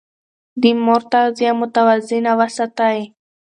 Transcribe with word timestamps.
د 0.61 0.63
مور 0.83 1.01
تغذيه 1.13 1.51
متوازنه 1.61 2.31
وساتئ. 2.39 2.99